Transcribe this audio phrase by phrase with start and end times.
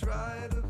[0.00, 0.67] try to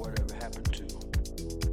[0.00, 1.69] whatever happened to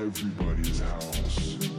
[0.00, 1.69] Thank